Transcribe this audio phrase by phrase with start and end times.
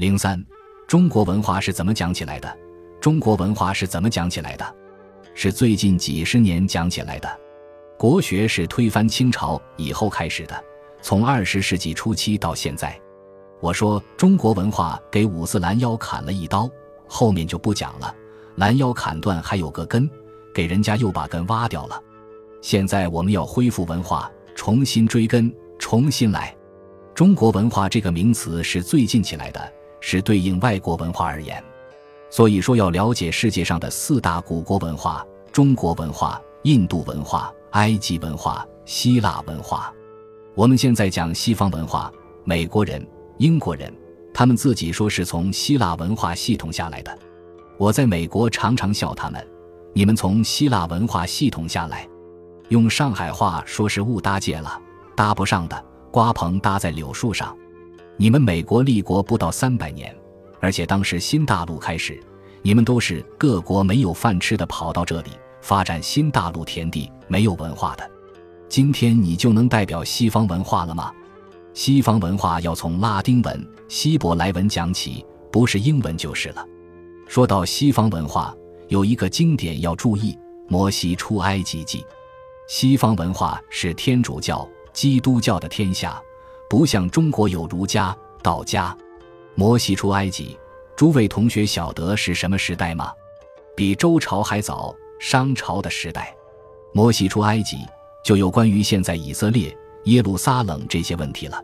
[0.00, 0.42] 零三，
[0.86, 2.58] 中国文化是怎么讲起来的？
[3.02, 4.64] 中国文化是怎么讲起来的？
[5.34, 7.28] 是最近几十年讲起来的。
[7.98, 10.64] 国学是推翻清朝以后开始的，
[11.02, 12.98] 从二十世纪初期到现在。
[13.60, 16.66] 我说中国文化给五四拦腰砍了一刀，
[17.06, 18.14] 后面就不讲了。
[18.56, 20.08] 拦腰砍断还有个根，
[20.54, 22.02] 给人家又把根挖掉了。
[22.62, 26.56] 现在我们要恢复文化，重新追根，重新来。
[27.14, 29.70] 中国文化这个名词是最近起来的，
[30.00, 31.62] 是对应外国文化而言。
[32.30, 39.92] 所以说，要了解世界上的四大古国文化：中国文化、印度文化、埃及文化、希腊文化。
[40.54, 42.12] 我们现在讲西方文化，
[42.44, 43.04] 美国人、
[43.38, 43.92] 英国人，
[44.32, 47.18] 他们自己说是从希腊文化系统下来的。
[47.78, 49.44] 我在美国常常笑他们
[49.92, 52.06] ：“你们从希腊文化系统下来。”
[52.68, 54.80] 用上海话说是误搭界了，
[55.16, 57.56] 搭不上的瓜棚搭在柳树上。
[58.16, 60.14] 你们美国立国不到三百年，
[60.60, 62.20] 而且当时新大陆开始，
[62.62, 65.30] 你们都是各国没有饭吃的跑到这里
[65.62, 68.10] 发展新大陆田地，没有文化的。
[68.68, 71.10] 今天你就能代表西方文化了吗？
[71.72, 76.66] 西方文化要从拉丁文、希伯来文讲起，不是英文就是了。
[77.26, 78.54] 说到西方文化，
[78.88, 80.36] 有一个经典要注意：
[80.68, 82.04] 摩西出埃及记。
[82.68, 86.20] 西方文化是天主教、基督教的天下，
[86.70, 88.96] 不像中国有儒家、道家。
[89.56, 90.56] 摩西出埃及，
[90.94, 93.12] 诸位同学晓得是什么时代吗？
[93.76, 96.32] 比周朝还早，商朝的时代。
[96.94, 97.78] 摩西出埃及，
[98.24, 101.60] 就有关于现在以色列、耶路撒冷这些问题了。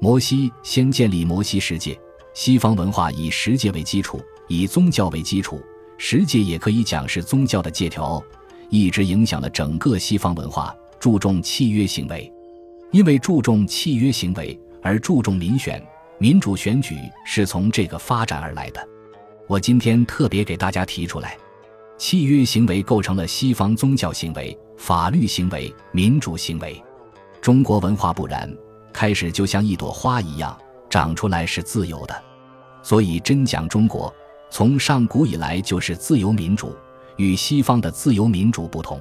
[0.00, 1.96] 摩西先建立摩西世界，
[2.34, 5.62] 西方文化以十诫为基础，以宗教为基础，
[5.98, 8.20] 十诫也可以讲是宗教的借条。
[8.70, 12.32] 一直影响了整个西方文化，注重契约行为，
[12.92, 15.82] 因为注重契约行为而注重民选、
[16.18, 18.86] 民主选举，是从这个发展而来的。
[19.48, 21.36] 我今天特别给大家提出来，
[21.96, 26.80] 契约行为构成了西方宗教行为、法律行为、民主行为。
[27.40, 28.54] 中国文化不然，
[28.92, 30.56] 开始就像一朵花一样，
[30.90, 32.22] 长出来是自由的。
[32.82, 34.14] 所以真讲中国，
[34.50, 36.76] 从上古以来就是自由民主。
[37.16, 39.00] 与西方的自由民主不同，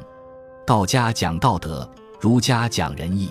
[0.65, 1.89] 道家讲道德，
[2.19, 3.29] 儒家讲仁义。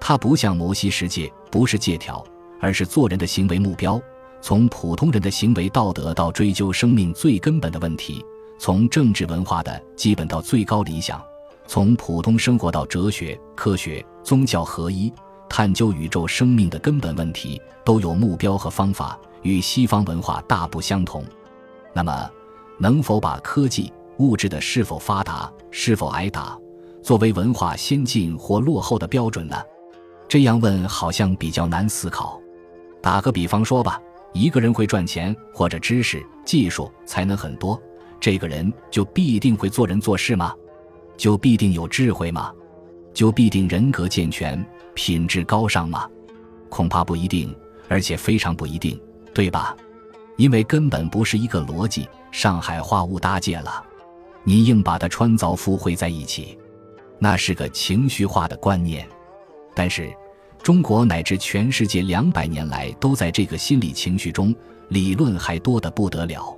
[0.00, 2.24] 它不像摩西十诫，不是借条，
[2.60, 4.00] 而是做人的行为目标。
[4.40, 8.22] 从普通人的行为道德到追究生命最根本的问题，
[8.58, 11.22] 从政治文化的基本到最高理想，
[11.66, 15.10] 从普通生活到哲学、科学、宗教合一，
[15.48, 21.24] 探究宇宙生命的根本问题，都有目标和方法，与西方文化大不相同。
[21.94, 22.30] 那么，
[22.78, 23.90] 能否把科技？
[24.18, 26.56] 物质的是否发达、是否挨打，
[27.02, 29.56] 作为文化先进或落后的标准呢？
[30.34, 32.40] 这样问好像比较难思考。
[33.00, 34.02] 打个比方说吧，
[34.32, 37.80] 一个人会赚钱，或者知识、技术、才能很多，
[38.18, 40.52] 这个人就必定会做人做事吗？
[41.16, 42.52] 就必定有智慧吗？
[43.12, 44.60] 就必定人格健全、
[44.92, 46.04] 品质高尚吗？
[46.68, 47.56] 恐怕不一定，
[47.88, 49.00] 而且非常不一定，
[49.32, 49.76] 对吧？
[50.36, 52.08] 因为根本不是一个逻辑。
[52.32, 53.84] 上海话误搭界了。
[54.42, 56.58] 你硬把它穿凿附会在一起，
[57.20, 59.08] 那是个情绪化的观念。
[59.76, 60.12] 但是，
[60.64, 64.54] 中国乃至全世界两百年来都在这个心理情绪中，
[64.88, 66.56] 理论还多得不得了。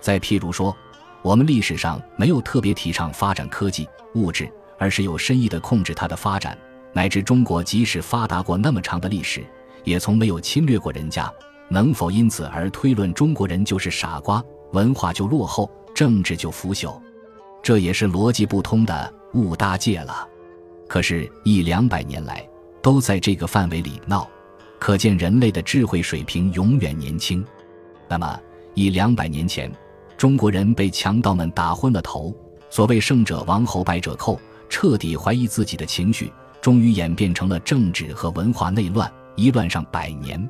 [0.00, 0.76] 再譬如说，
[1.22, 6.58] 我们历史上没有特别提倡发展科技物质，而是有深意的控制它的发展。
[6.92, 9.46] 乃至中国即使发达过那么长的历史，
[9.84, 11.32] 也从没有侵略过人家。
[11.68, 17.00] 能否因此而推论中国人就是傻瓜，文化就落后，政治就腐朽？
[17.62, 20.26] 这也是逻辑不通的误搭界了，
[20.88, 22.44] 可是，一两百年来
[22.86, 24.30] 都在这个范围里闹，
[24.78, 27.44] 可见人类的智慧水平永远年轻。
[28.06, 28.40] 那么，
[28.74, 29.68] 一两百年前，
[30.16, 32.32] 中国人被强盗们打昏了头，
[32.70, 34.38] 所谓胜者王侯败者寇，
[34.68, 40.48] 彻底怀疑自己的情绪，终于演变成了政治和文化内乱，一乱上百年，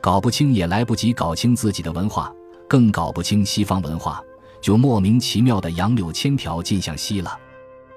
[0.00, 2.34] 搞不清也来不及搞清自己的文化，
[2.68, 4.20] 更搞不清西方文化。
[4.60, 7.38] 就莫名其妙的杨柳千条进向西了。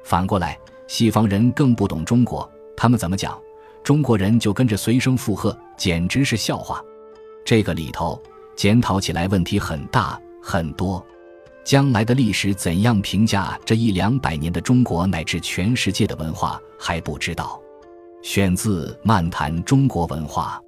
[0.04, 0.56] 反过来，
[0.88, 3.36] 西方人更不懂中国，他们怎么讲，
[3.83, 6.81] 中国人就跟着随声附和，简直是笑话。
[7.44, 8.22] 这个里头
[8.56, 11.04] 检讨起来问题很大很多。
[11.63, 17.62] 将来的历史怎样评价这一两百年的中国乃至全世界的文化还不知道。
[18.24, 20.62] 选自《漫谈中国文化》。